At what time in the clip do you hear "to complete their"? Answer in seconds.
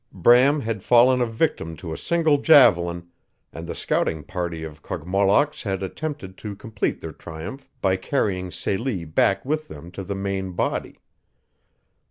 6.39-7.13